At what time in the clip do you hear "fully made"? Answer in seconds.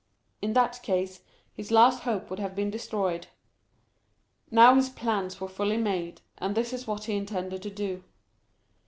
5.47-6.21